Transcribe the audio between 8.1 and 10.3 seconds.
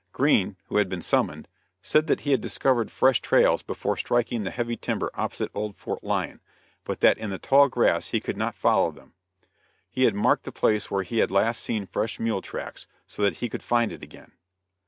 could not follow them. He had